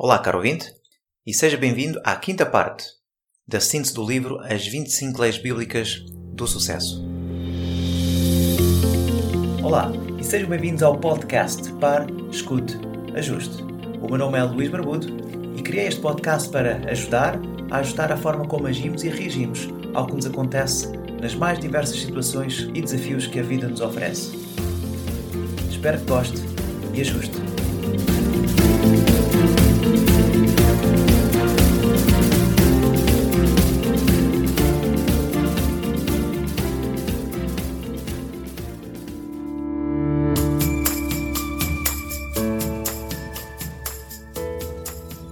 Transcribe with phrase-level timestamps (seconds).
[0.00, 0.72] Olá, caro ouvinte,
[1.26, 2.86] e seja bem-vindo à quinta parte
[3.48, 7.04] da síntese do livro As 25 Leis Bíblicas do Sucesso.
[9.60, 12.76] Olá, e sejam bem-vindos ao podcast Par, Escute,
[13.16, 13.60] Ajuste.
[14.00, 15.08] O meu nome é Luís Barbudo
[15.58, 17.34] e criei este podcast para ajudar
[17.68, 21.98] a ajustar a forma como agimos e reagimos ao que nos acontece nas mais diversas
[21.98, 24.30] situações e desafios que a vida nos oferece.
[25.68, 26.38] Espero que goste
[26.94, 27.36] e ajuste.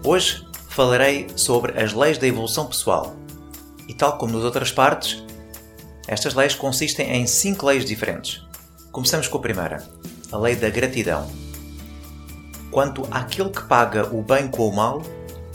[0.08, 3.16] Hoje falarei sobre as leis da evolução pessoal.
[3.88, 5.20] E tal como nas outras partes,
[6.06, 8.40] estas leis consistem em cinco leis diferentes.
[8.92, 9.84] Começamos com a primeira,
[10.30, 11.28] a lei da gratidão.
[12.70, 15.02] Quanto àquele que paga o bem com o mal,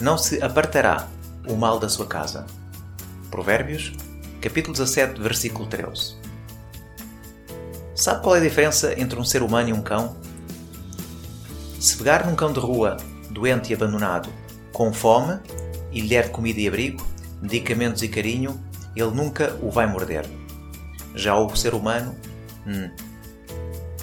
[0.02, 1.08] não se apartará
[1.48, 2.46] o mal da sua casa.
[3.30, 3.94] Provérbios,
[4.42, 6.18] capítulo 17, versículo 13.
[7.96, 10.14] Sabe qual é a diferença entre um ser humano e um cão?
[11.80, 12.98] Se pegar num cão de rua,
[13.32, 14.30] doente e abandonado,
[14.72, 15.40] com fome,
[15.92, 17.06] e lhe der comida e abrigo,
[17.42, 18.60] medicamentos e carinho,
[18.96, 20.26] ele nunca o vai morder.
[21.16, 22.16] Já o ser humano,
[22.66, 22.90] hum.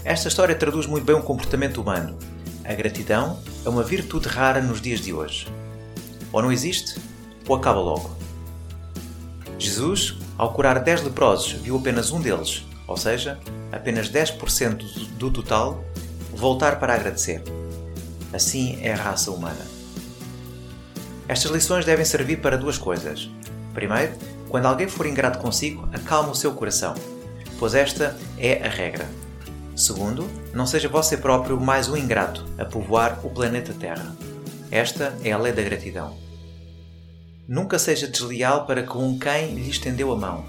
[0.04, 2.18] Esta história traduz muito bem o comportamento humano.
[2.64, 5.46] A gratidão é uma virtude rara nos dias de hoje.
[6.32, 7.00] Ou não existe,
[7.46, 8.16] ou acaba logo.
[9.58, 13.38] Jesus, ao curar 10 leprosos, viu apenas um deles, ou seja,
[13.72, 15.84] apenas 10% do total,
[16.32, 17.42] voltar para agradecer.
[18.32, 19.66] Assim é a raça humana.
[21.26, 23.30] Estas lições devem servir para duas coisas.
[23.74, 24.12] Primeiro,
[24.48, 26.94] quando alguém for ingrato consigo, acalme o seu coração,
[27.58, 29.06] pois esta é a regra.
[29.76, 34.16] Segundo, não seja você próprio mais um ingrato a povoar o planeta Terra.
[34.70, 36.16] Esta é a lei da gratidão.
[37.46, 40.44] Nunca seja desleal para com quem lhe estendeu a mão.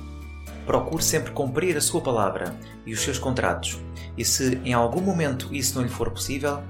[0.66, 3.79] Procure sempre cumprir a sua palavra e os seus contratos,
[4.18, 6.62] e se em algum momento isso não lhe for possível,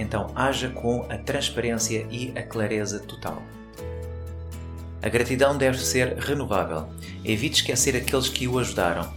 [0.00, 3.42] então haja com a transparência e a clareza total.
[5.02, 6.88] A gratidão deve ser renovável.
[7.24, 9.10] Evite esquecer aqueles que o ajudaram.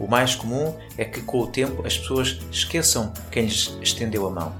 [0.00, 4.30] O mais comum é que, com o tempo, as pessoas esqueçam quem lhes estendeu a
[4.30, 4.54] mão.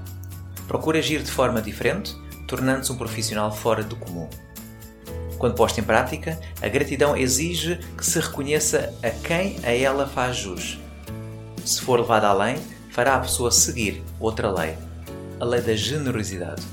[0.67, 2.15] Procure agir de forma diferente,
[2.47, 4.29] tornando-se um profissional fora do comum.
[5.37, 10.37] Quando posta em prática, a gratidão exige que se reconheça a quem a ela faz
[10.37, 10.77] jus.
[11.65, 12.57] Se for levada além,
[12.91, 14.75] fará a pessoa seguir outra lei,
[15.39, 16.63] a lei da generosidade.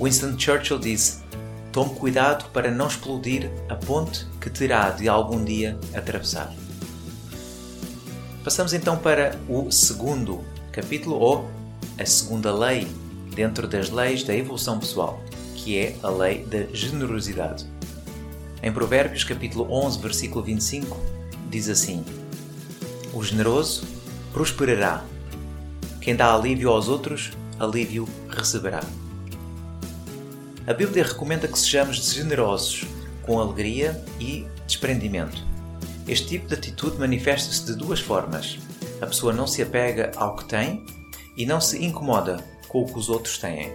[0.00, 1.22] Winston Churchill disse:
[1.72, 6.52] Tome cuidado para não explodir a ponte que terá de algum dia atravessar.
[8.44, 11.48] Passamos então para o segundo capítulo, ou
[11.98, 12.86] a segunda lei
[13.34, 15.22] dentro das leis da evolução pessoal,
[15.54, 17.66] que é a lei da generosidade.
[18.62, 20.96] Em Provérbios, capítulo 11, versículo 25,
[21.50, 22.04] diz assim:
[23.12, 23.86] O generoso
[24.32, 25.04] prosperará.
[26.00, 28.82] Quem dá alívio aos outros alívio receberá.
[30.66, 32.84] A Bíblia recomenda que sejamos generosos,
[33.22, 35.44] com alegria e desprendimento.
[36.06, 38.58] Este tipo de atitude manifesta-se de duas formas.
[39.00, 40.84] A pessoa não se apega ao que tem
[41.36, 43.72] e não se incomoda com o que os outros têm.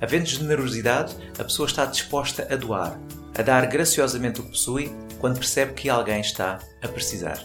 [0.00, 2.98] Havendo generosidade, a pessoa está disposta a doar,
[3.36, 7.42] a dar graciosamente o que possui quando percebe que alguém está a precisar.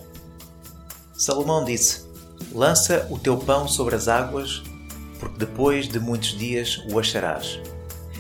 [1.14, 2.06] Salomão disse:
[2.52, 4.64] Lança o teu pão sobre as águas
[5.22, 7.60] porque depois de muitos dias o acharás.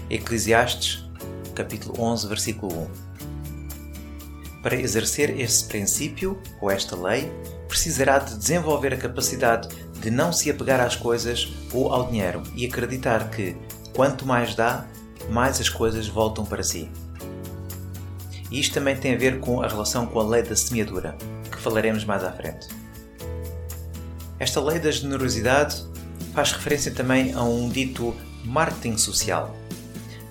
[0.07, 1.03] Eclesiastes,
[1.55, 4.61] capítulo 11, versículo 1.
[4.61, 7.31] Para exercer este princípio, ou esta lei,
[7.67, 9.67] precisará de desenvolver a capacidade
[9.99, 13.57] de não se apegar às coisas ou ao dinheiro e acreditar que,
[13.95, 14.85] quanto mais dá,
[15.27, 16.87] mais as coisas voltam para si.
[18.51, 21.17] E isto também tem a ver com a relação com a lei da semeadura,
[21.51, 22.67] que falaremos mais à frente.
[24.37, 25.89] Esta lei da generosidade
[26.33, 28.15] faz referência também a um dito
[28.45, 29.55] marketing social.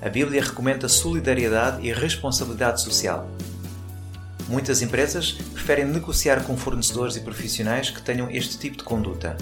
[0.00, 3.28] A Bíblia recomenda solidariedade e responsabilidade social.
[4.48, 9.36] Muitas empresas preferem negociar com fornecedores e profissionais que tenham este tipo de conduta.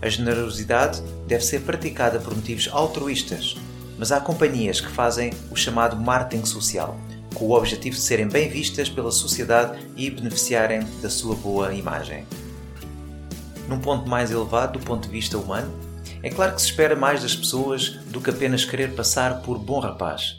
[0.00, 3.56] A generosidade deve ser praticada por motivos altruístas,
[3.98, 6.98] mas há companhias que fazem o chamado marketing social,
[7.34, 12.26] com o objetivo de serem bem vistas pela sociedade e beneficiarem da sua boa imagem
[13.68, 15.72] num ponto mais elevado do ponto de vista humano,
[16.22, 19.80] é claro que se espera mais das pessoas do que apenas querer passar por bom
[19.80, 20.36] rapaz.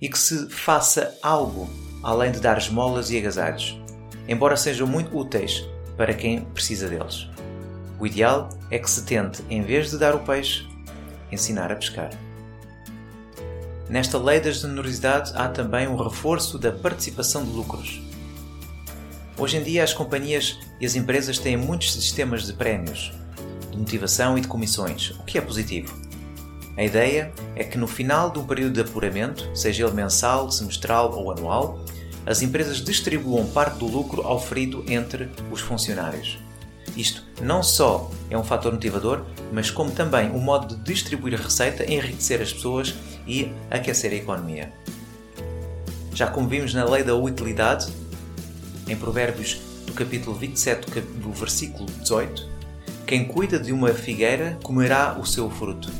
[0.00, 1.68] E que se faça algo
[2.02, 3.80] além de dar esmolas e agasalhos,
[4.28, 5.64] embora sejam muito úteis
[5.96, 7.28] para quem precisa deles.
[7.98, 10.64] O ideal é que se tente, em vez de dar o peixe,
[11.32, 12.10] ensinar a pescar.
[13.88, 18.07] Nesta lei da generosidade há também um reforço da participação de lucros.
[19.38, 23.12] Hoje em dia, as companhias e as empresas têm muitos sistemas de prémios,
[23.70, 25.94] de motivação e de comissões, o que é positivo.
[26.76, 31.16] A ideia é que no final de um período de apuramento, seja ele mensal, semestral
[31.16, 31.84] ou anual,
[32.26, 36.36] as empresas distribuam parte do lucro auferido entre os funcionários.
[36.96, 41.42] Isto não só é um fator motivador, mas como também um modo de distribuir a
[41.44, 42.92] receita, enriquecer as pessoas
[43.24, 44.72] e aquecer a economia.
[46.12, 47.86] Já como vimos na lei da utilidade,
[48.88, 52.48] em Provérbios do capítulo 27, do versículo 18,
[53.06, 55.90] quem cuida de uma figueira comerá o seu fruto,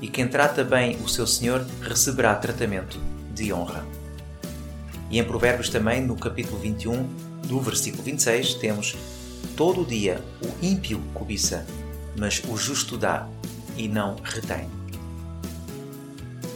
[0.00, 2.98] e quem trata bem o seu senhor receberá tratamento
[3.34, 3.84] de honra.
[5.10, 7.04] E em Provérbios também, no capítulo 21,
[7.46, 8.96] do versículo 26, temos
[9.56, 11.66] Todo dia o ímpio cobiça,
[12.16, 13.28] mas o justo dá
[13.76, 14.68] e não retém.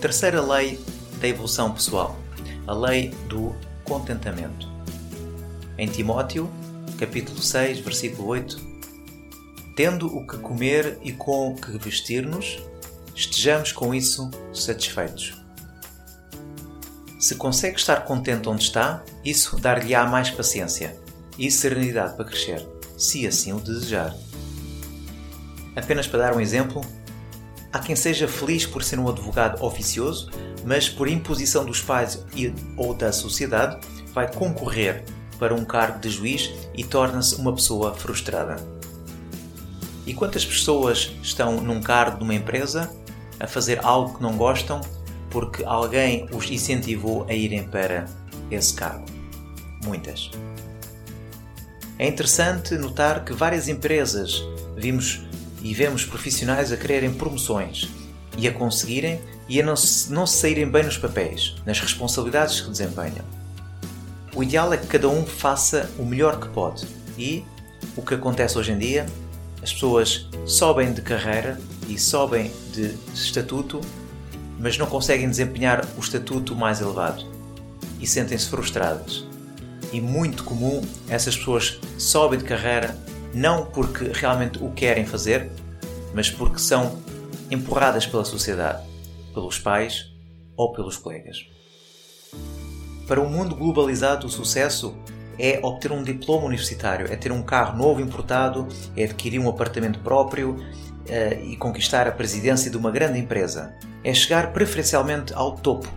[0.00, 0.81] Terceira lei
[1.20, 2.19] da evolução pessoal,
[2.67, 3.55] a lei do
[3.85, 4.77] contentamento.
[5.78, 6.50] Em Timóteo,
[6.98, 8.58] capítulo 6, versículo 8,
[9.76, 12.58] tendo o que comer e com o que vestir-nos,
[13.14, 15.40] estejamos com isso satisfeitos.
[17.20, 20.96] Se consegue estar contente onde está, isso dar-lhe-á mais paciência
[21.38, 22.66] e serenidade para crescer
[22.96, 24.12] se assim o desejar.
[25.76, 26.80] Apenas para dar um exemplo,
[27.72, 30.28] há quem seja feliz por ser um advogado oficioso,
[30.64, 32.26] mas por imposição dos pais
[32.76, 33.78] ou da sociedade
[34.12, 35.04] vai concorrer
[35.38, 38.56] para um cargo de juiz e torna-se uma pessoa frustrada.
[40.06, 42.90] E quantas pessoas estão num cargo de uma empresa
[43.38, 44.81] a fazer algo que não gostam
[45.31, 48.06] porque alguém os incentivou a irem para
[48.50, 49.05] esse cargo?
[49.85, 50.31] Muitas.
[51.99, 54.43] É interessante notar que várias empresas
[54.76, 55.20] vimos
[55.62, 57.88] e vemos profissionais a quererem promoções
[58.37, 62.61] e a conseguirem e a não se, não se saírem bem nos papéis, nas responsabilidades
[62.61, 63.25] que desempenham.
[64.38, 66.87] O ideal é que cada um faça o melhor que pode
[67.19, 67.44] e
[67.96, 69.05] o que acontece hoje em dia,
[69.61, 73.81] as pessoas sobem de carreira e sobem de estatuto,
[74.56, 77.26] mas não conseguem desempenhar o estatuto mais elevado
[77.99, 79.26] e sentem-se frustradas
[79.93, 82.96] e muito comum essas pessoas sobem de carreira
[83.35, 85.50] não porque realmente o querem fazer,
[86.14, 86.96] mas porque são
[87.50, 88.87] empurradas pela sociedade,
[89.35, 90.12] pelos pais
[90.56, 91.44] ou pelos colegas.
[93.08, 94.94] Para um mundo globalizado, o sucesso
[95.38, 99.99] é obter um diploma universitário, é ter um carro novo importado, é adquirir um apartamento
[100.00, 103.75] próprio uh, e conquistar a presidência de uma grande empresa.
[104.05, 105.88] É chegar preferencialmente ao topo.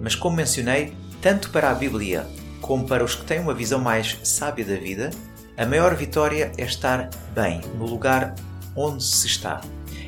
[0.00, 2.24] Mas, como mencionei, tanto para a Bíblia
[2.60, 5.10] como para os que têm uma visão mais sábia da vida,
[5.56, 8.36] a maior vitória é estar bem no lugar
[8.76, 9.60] onde se está,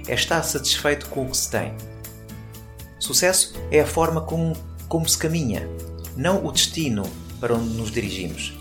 [0.06, 1.74] é estar satisfeito com o que se tem.
[3.00, 4.52] Sucesso é a forma como,
[4.88, 5.66] como se caminha,
[6.16, 7.02] não o destino
[7.40, 8.52] para onde nos dirigimos.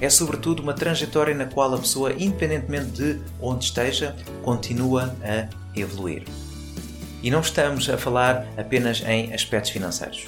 [0.00, 5.48] É sobretudo uma trajetória na qual a pessoa, independentemente de onde esteja, continua a
[5.78, 6.24] evoluir.
[7.22, 10.26] E não estamos a falar apenas em aspectos financeiros.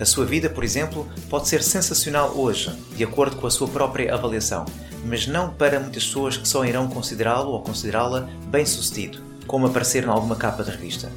[0.00, 4.12] A sua vida, por exemplo, pode ser sensacional hoje, de acordo com a sua própria
[4.12, 4.64] avaliação,
[5.04, 10.08] mas não para muitas pessoas que só irão considerá-lo ou considerá-la bem-sucedido, como aparecer em
[10.08, 11.08] alguma capa de revista.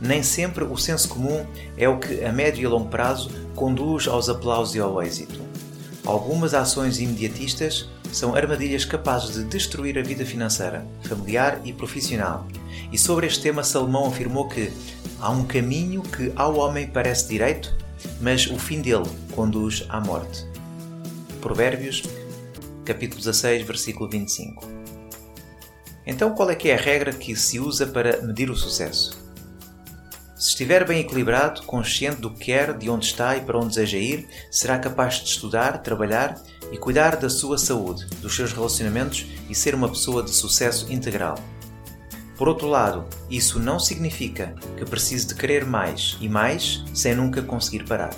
[0.00, 1.44] Nem sempre o senso comum
[1.76, 5.40] é o que, a médio e longo prazo, conduz aos aplausos e ao êxito.
[6.06, 12.46] Algumas ações imediatistas são armadilhas capazes de destruir a vida financeira, familiar e profissional.
[12.90, 14.72] E sobre este tema, Salomão afirmou que
[15.20, 17.76] há um caminho que ao homem parece direito,
[18.20, 20.46] mas o fim dele conduz à morte.
[21.40, 22.02] Provérbios,
[22.84, 24.66] capítulo 16, versículo 25.
[26.06, 29.29] Então, qual é que é a regra que se usa para medir o sucesso?
[30.40, 33.98] Se estiver bem equilibrado, consciente do que quer, de onde está e para onde deseja
[33.98, 36.42] ir, será capaz de estudar, trabalhar
[36.72, 41.34] e cuidar da sua saúde, dos seus relacionamentos e ser uma pessoa de sucesso integral.
[42.38, 47.42] Por outro lado, isso não significa que precise de querer mais e mais sem nunca
[47.42, 48.14] conseguir parar.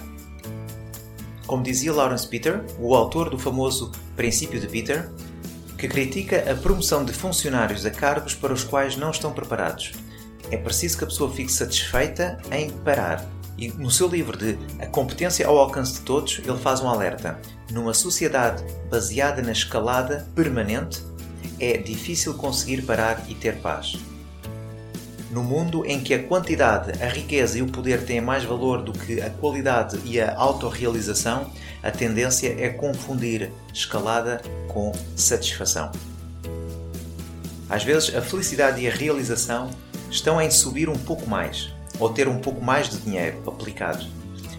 [1.45, 5.11] Como dizia Lawrence Peter, o autor do famoso Princípio de Peter,
[5.76, 9.91] que critica a promoção de funcionários a cargos para os quais não estão preparados.
[10.53, 13.27] É preciso que a pessoa fique satisfeita em parar.
[13.57, 17.41] E no seu livro de A Competência ao Alcance de Todos, ele faz um alerta.
[17.71, 21.03] Numa sociedade baseada na escalada permanente,
[21.59, 23.99] é difícil conseguir parar e ter paz.
[25.31, 28.93] No mundo em que a quantidade, a riqueza e o poder têm mais valor do
[28.93, 31.51] que a qualidade e a autorrealização,
[31.83, 35.91] a tendência é confundir escalada com satisfação.
[37.71, 39.71] Às vezes, a felicidade e a realização
[40.12, 44.07] estão em subir um pouco mais, ou ter um pouco mais de dinheiro aplicado,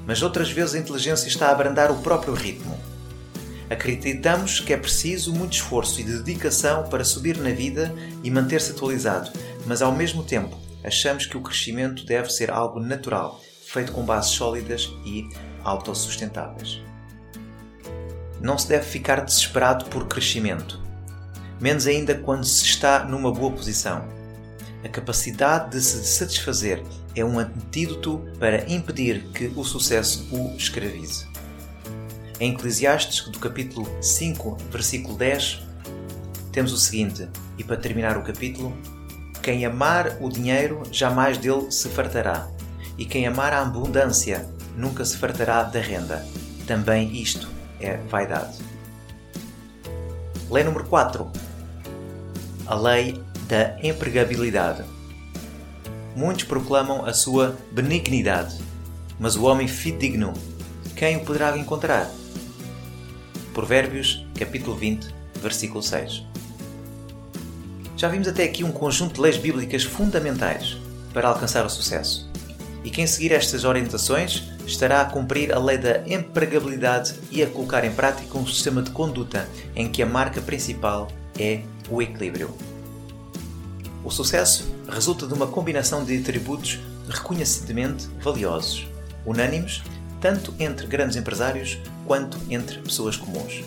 [0.05, 2.77] mas outras vezes a inteligência está a abrandar o próprio ritmo.
[3.69, 7.93] Acreditamos que é preciso muito esforço e dedicação para subir na vida
[8.23, 9.31] e manter-se atualizado,
[9.65, 14.31] mas ao mesmo tempo achamos que o crescimento deve ser algo natural, feito com bases
[14.31, 15.29] sólidas e
[15.63, 16.81] autossustentáveis.
[18.41, 20.81] Não se deve ficar desesperado por crescimento,
[21.61, 24.22] menos ainda quando se está numa boa posição.
[24.83, 26.83] A capacidade de se satisfazer
[27.15, 31.25] é um antídoto para impedir que o sucesso o escravize.
[32.37, 35.61] Em Eclesiastes, do capítulo 5, versículo 10,
[36.51, 38.75] temos o seguinte, e para terminar o capítulo,
[39.41, 42.49] quem amar o dinheiro jamais dele se fartará,
[42.97, 46.25] e quem amar a abundância nunca se fartará da renda.
[46.67, 47.47] Também isto
[47.79, 48.57] é vaidade.
[50.49, 51.31] Lei número 4.
[52.67, 54.83] A lei da empregabilidade.
[56.15, 58.57] Muitos proclamam a sua benignidade,
[59.19, 60.33] mas o homem fidedigno,
[60.95, 62.09] quem o poderá encontrar?
[63.53, 65.07] Provérbios, capítulo 20,
[65.41, 66.23] versículo 6.
[67.97, 70.77] Já vimos até aqui um conjunto de leis bíblicas fundamentais
[71.13, 72.29] para alcançar o sucesso.
[72.83, 77.85] E quem seguir estas orientações estará a cumprir a lei da empregabilidade e a colocar
[77.85, 81.07] em prática um sistema de conduta em que a marca principal
[81.39, 82.53] é o equilíbrio.
[84.03, 88.87] O sucesso resulta de uma combinação de atributos reconhecidamente valiosos,
[89.25, 89.81] unânimes
[90.23, 93.61] tanto entre grandes empresários quanto entre pessoas comuns.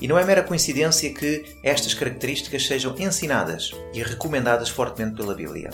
[0.00, 5.70] E não é mera coincidência que estas características sejam ensinadas e recomendadas fortemente pela Bíblia.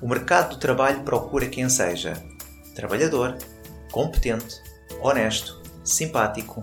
[0.00, 2.14] O mercado do trabalho procura quem seja
[2.74, 3.36] trabalhador,
[3.90, 4.56] competente,
[5.02, 6.62] honesto, simpático,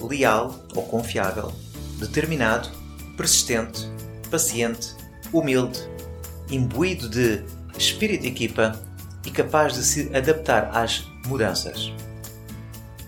[0.00, 1.50] leal ou confiável,
[1.98, 2.68] determinado,
[3.16, 3.88] persistente,
[4.30, 4.94] paciente,
[5.32, 5.80] humilde,
[6.50, 7.42] imbuído de
[7.76, 8.80] espírito de equipa
[9.24, 11.92] e capaz de se adaptar às mudanças.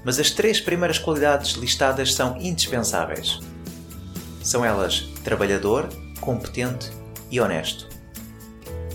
[0.05, 3.41] Mas as três primeiras qualidades listadas são indispensáveis.
[4.43, 5.89] São elas trabalhador,
[6.21, 6.91] competente
[7.31, 7.89] e honesto.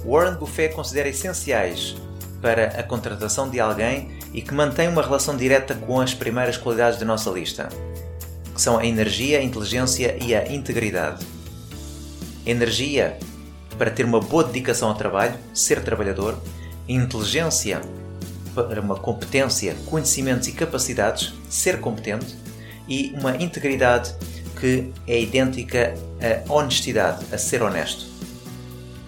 [0.05, 1.95] Warren Buffett considera essenciais
[2.41, 6.99] para a contratação de alguém e que mantém uma relação direta com as primeiras qualidades
[6.99, 7.69] da nossa lista,
[8.53, 11.25] que são a energia, a inteligência e a integridade.
[12.45, 13.17] Energia
[13.77, 16.37] para ter uma boa dedicação ao trabalho, ser trabalhador,
[16.87, 17.81] inteligência
[18.53, 22.35] para uma competência, conhecimentos e capacidades, ser competente,
[22.87, 24.13] e uma integridade
[24.59, 28.05] que é idêntica à honestidade, a ser honesto.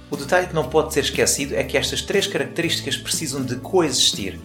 [0.09, 4.39] O detalhe que não pode ser esquecido é que estas três características precisam de coexistir.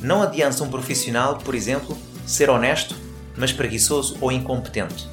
[0.00, 2.94] Não adianta um profissional, por exemplo, ser honesto,
[3.36, 5.08] mas preguiçoso ou incompetente.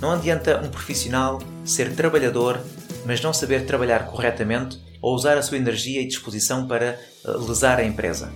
[0.00, 2.60] Não adianta um profissional ser trabalhador,
[3.06, 6.98] mas não saber trabalhar corretamente ou usar a sua energia e disposição para eh,
[7.46, 8.32] lesar a empresa.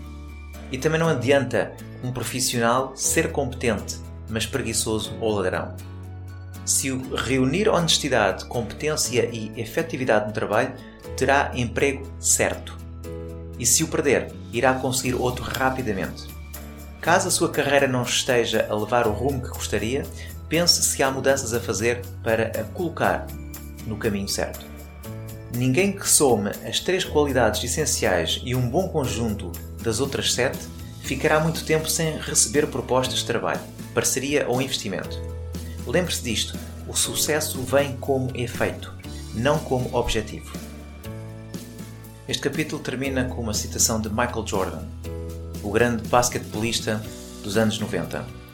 [0.70, 3.96] E também não adianta um profissional ser competente,
[4.28, 5.76] mas preguiçoso ou ladrão.
[6.64, 10.74] Se reunir honestidade, competência e efetividade no trabalho,
[11.16, 12.76] terá emprego certo.
[13.58, 16.24] E se o perder, irá conseguir outro rapidamente.
[17.00, 20.02] Caso a sua carreira não esteja a levar o rumo que gostaria,
[20.48, 23.26] pense se há mudanças a fazer para a colocar
[23.86, 24.64] no caminho certo.
[25.54, 30.58] Ninguém que some as três qualidades essenciais e um bom conjunto das outras sete
[31.02, 33.60] ficará muito tempo sem receber propostas de trabalho,
[33.94, 35.20] parceria ou investimento.
[35.86, 38.92] Lembre-se disto: o sucesso vem como efeito,
[39.34, 40.52] não como objetivo.
[42.28, 44.82] Este capítulo termina com uma citação de Michael Jordan,
[45.62, 47.00] o grande basquetebolista
[47.42, 48.45] dos anos 90.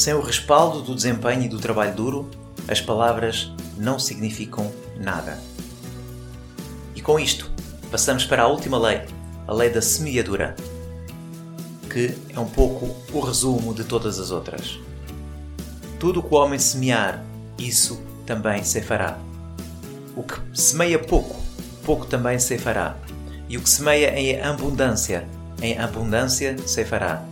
[0.00, 2.30] Sem o respaldo do desempenho e do trabalho duro,
[2.66, 5.38] as palavras não significam nada.
[6.96, 7.50] E com isto,
[7.90, 9.02] passamos para a última lei,
[9.46, 10.56] a lei da semeadura,
[11.90, 14.78] que é um pouco o resumo de todas as outras.
[15.98, 17.22] Tudo o que o homem semear,
[17.58, 19.18] isso também se fará.
[20.16, 21.36] O que semeia pouco,
[21.84, 22.96] pouco também se fará.
[23.50, 25.28] E o que semeia em abundância,
[25.60, 27.22] em abundância se fará.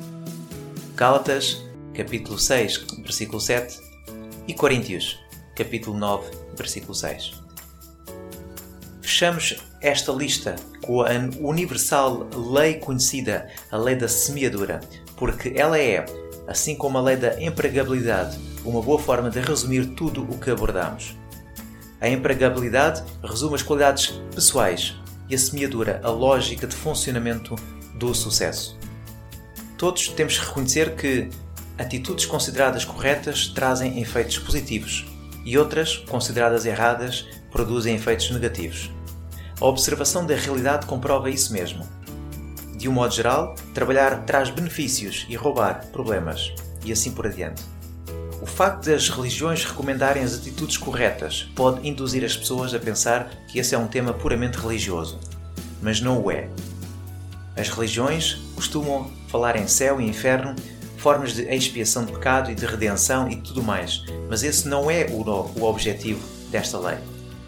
[0.95, 1.67] Gálatas,
[1.99, 3.81] capítulo 6, versículo 7
[4.47, 5.19] e Coríntios,
[5.57, 7.33] capítulo 9, versículo 6.
[9.03, 11.09] Fechamos esta lista com a
[11.41, 14.79] universal lei conhecida, a lei da semeadura,
[15.17, 16.07] porque ela é,
[16.47, 21.17] assim como a lei da empregabilidade, uma boa forma de resumir tudo o que abordamos.
[22.01, 24.95] A empregabilidade resume as qualidades pessoais
[25.29, 27.57] e a semeadura, a lógica de funcionamento
[27.97, 28.79] do sucesso.
[29.77, 31.29] Todos temos que reconhecer que
[31.79, 35.07] atitudes consideradas corretas trazem efeitos positivos
[35.45, 38.91] e outras, consideradas erradas, produzem efeitos negativos.
[39.61, 41.87] A observação da realidade comprova isso mesmo.
[42.77, 46.53] De um modo geral, trabalhar traz benefícios e roubar problemas,
[46.85, 47.63] e assim por adiante.
[48.41, 53.59] O facto das religiões recomendarem as atitudes corretas pode induzir as pessoas a pensar que
[53.59, 55.19] esse é um tema puramente religioso,
[55.83, 56.49] mas não o é.
[57.57, 60.55] As religiões costumam falar em céu e inferno,
[60.99, 65.07] formas de expiação de pecado e de redenção e tudo mais, mas esse não é
[65.11, 66.99] o, o objetivo desta lei.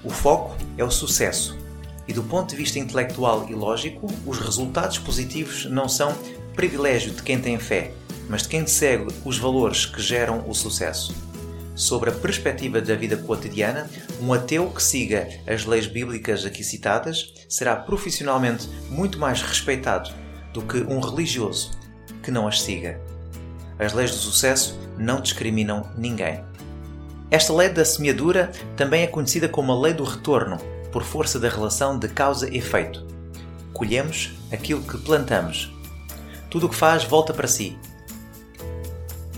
[0.03, 1.59] O foco é o sucesso,
[2.09, 6.17] e do ponto de vista intelectual e lógico, os resultados positivos não são
[6.55, 7.93] privilégio de quem tem fé,
[8.29, 11.15] mas de quem segue os valores que geram o sucesso.
[11.75, 13.89] Sobre a perspectiva da vida cotidiana,
[14.21, 20.11] um ateu que siga as leis bíblicas aqui citadas será profissionalmente muito mais respeitado
[20.53, 21.71] do que um religioso
[22.23, 23.10] que não as siga.
[23.81, 26.45] As leis do sucesso não discriminam ninguém.
[27.31, 30.59] Esta lei da semeadura também é conhecida como a lei do retorno,
[30.93, 33.07] por força da relação de causa-efeito.
[33.73, 35.73] Colhemos aquilo que plantamos.
[36.51, 37.79] Tudo o que faz volta para si.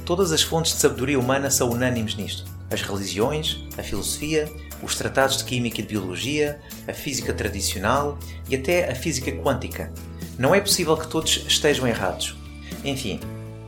[0.05, 2.51] Todas as fontes de sabedoria humana são unânimes nisto.
[2.69, 4.51] As religiões, a filosofia,
[4.83, 6.59] os tratados de química e de biologia,
[6.89, 8.19] a física tradicional
[8.49, 9.93] e até a física quântica.
[10.37, 12.35] Não é possível que todos estejam errados.
[12.83, 13.21] Enfim,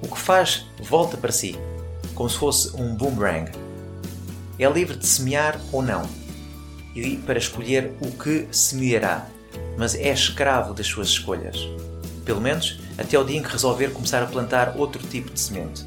[0.05, 1.59] o que faz volta para si,
[2.15, 3.51] como se fosse um boomerang.
[4.59, 6.03] É livre de semear ou não
[6.95, 9.27] e para escolher o que semeará,
[9.79, 11.57] mas é escravo das suas escolhas.
[12.25, 15.85] Pelo menos até o dia em que resolver começar a plantar outro tipo de semente.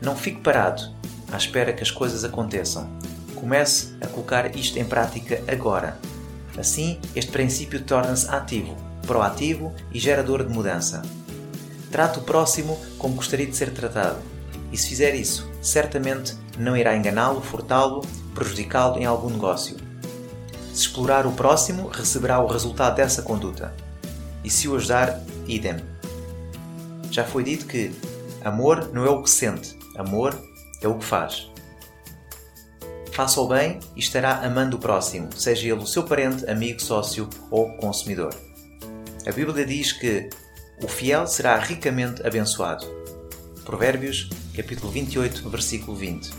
[0.00, 0.82] Não fique parado,
[1.30, 2.90] à espera que as coisas aconteçam.
[3.34, 5.98] Comece a colocar isto em prática agora.
[6.58, 11.02] Assim, este princípio torna-se ativo, proativo e gerador de mudança.
[11.94, 14.18] Trate o próximo como gostaria de ser tratado.
[14.72, 19.76] E se fizer isso, certamente não irá enganá-lo, furtá-lo, prejudicá-lo em algum negócio.
[20.72, 23.72] Se explorar o próximo, receberá o resultado dessa conduta.
[24.42, 25.76] E se o ajudar, idem.
[27.12, 27.94] Já foi dito que
[28.42, 30.36] amor não é o que sente, amor
[30.80, 31.48] é o que faz.
[33.12, 37.30] Faça o bem e estará amando o próximo, seja ele o seu parente, amigo, sócio
[37.52, 38.34] ou consumidor.
[39.24, 40.28] A Bíblia diz que
[40.82, 42.86] o fiel será ricamente abençoado.
[43.64, 46.30] Provérbios, capítulo 28, versículo 20.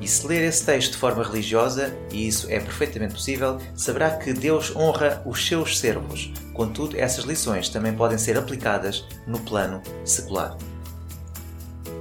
[0.00, 4.32] E se ler esse texto de forma religiosa, e isso é perfeitamente possível, saberá que
[4.32, 6.32] Deus honra os seus servos.
[6.52, 10.56] Contudo, essas lições também podem ser aplicadas no plano secular.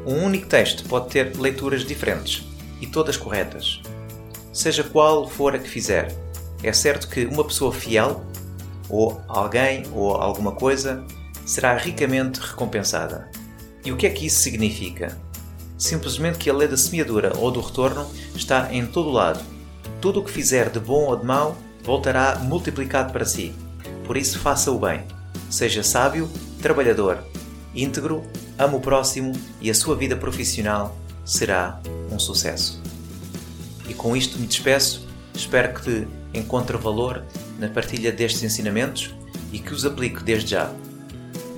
[0.06, 2.46] Um único texto pode ter leituras diferentes
[2.82, 3.82] e todas corretas.
[4.52, 6.12] Seja qual for a que fizer,
[6.64, 8.24] é certo que uma pessoa fiel,
[8.90, 11.06] ou alguém ou alguma coisa,
[11.48, 13.32] será ricamente recompensada.
[13.84, 15.18] E o que é que isso significa?
[15.78, 19.44] simplesmente que a lei da semeadura ou do retorno está em todo lado.
[20.02, 23.54] Tudo o que fizer de bom ou de mau voltará multiplicado para si.
[24.06, 25.04] Por isso, faça o bem.
[25.50, 26.30] Seja sábio,
[26.62, 27.24] trabalhador,
[27.74, 28.24] íntegro,
[28.58, 31.80] ame o próximo e a sua vida profissional será
[32.12, 32.82] um sucesso.
[33.88, 35.08] E com isto me despeço.
[35.34, 37.24] Espero que encontre valor
[37.60, 39.14] na partilha destes ensinamentos
[39.52, 40.72] e que os aplique desde já.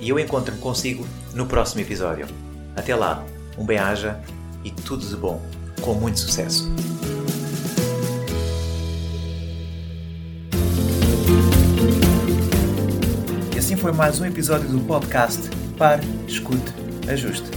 [0.00, 2.26] E eu encontro-me consigo no próximo episódio.
[2.74, 3.24] Até lá!
[3.60, 4.18] um bem-aja
[4.64, 5.40] e tudo de bom,
[5.82, 6.70] com muito sucesso.
[13.54, 16.72] E assim foi mais um episódio do podcast Pare, Escute,
[17.06, 17.48] Ajuste.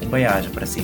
[0.02, 0.82] Um bem-aja para si.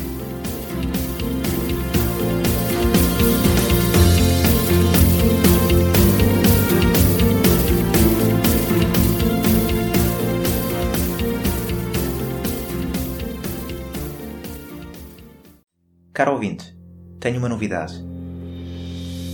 [16.12, 16.77] Caro ouvinte,
[17.18, 18.12] tenho uma novidade.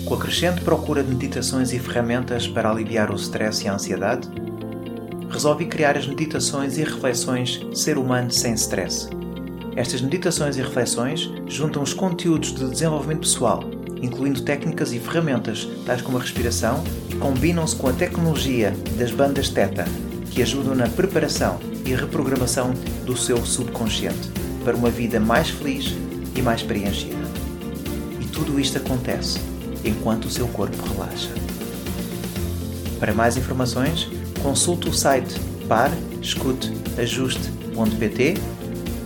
[0.08, 4.26] Com a crescente procura de meditações e ferramentas para aliviar o stress e a ansiedade,
[5.28, 9.10] resolvi criar as meditações e reflexões Ser Humano Sem Stress.
[9.76, 13.62] Estas meditações e reflexões juntam os conteúdos de desenvolvimento pessoal,
[14.00, 19.50] incluindo técnicas e ferramentas tais como a respiração, e combinam-se com a tecnologia das bandas
[19.50, 19.84] Theta,
[20.30, 22.72] que ajudam na preparação e reprogramação
[23.04, 24.30] do seu subconsciente
[24.64, 25.94] para uma vida mais feliz
[26.34, 27.28] e mais preenchida.
[28.22, 31.30] E tudo isto acontece enquanto o seu corpo relaxa.
[32.98, 34.08] Para mais informações,
[34.42, 35.38] consulte o site
[35.68, 38.34] parescuteajuste.pt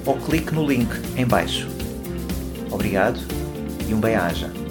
[0.07, 1.69] ou clique no link em baixo.
[2.71, 3.21] Obrigado
[3.89, 4.62] e um bem-aja.